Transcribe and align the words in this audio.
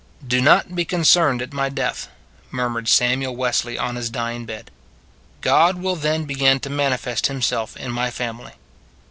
"Do 0.35 0.41
not 0.41 0.73
be 0.73 0.83
concerned 0.83 1.43
at 1.43 1.53
my 1.53 1.69
death," 1.69 2.07
murmured 2.49 2.87
Samuel 2.87 3.35
Wesley 3.35 3.77
on 3.77 3.97
his 3.97 4.09
dying 4.09 4.47
bed." 4.47 4.71
God 5.41 5.77
will 5.79 5.95
then 5.95 6.25
begin 6.25 6.59
to 6.61 6.71
manifest 6.71 7.27
himself 7.27 7.77
in 7.77 7.91
my 7.91 8.09
family." 8.09 8.53